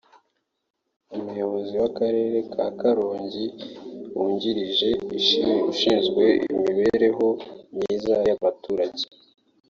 [1.17, 3.45] Umuyobozi w’Akarere ka Karongi
[4.15, 4.89] Wungirije
[5.71, 7.27] ushinzwe Imibereho
[7.75, 9.03] Myiza y’Abturage